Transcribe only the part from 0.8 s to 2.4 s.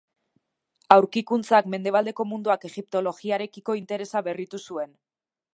Aurkikuntzak, mendebaldeko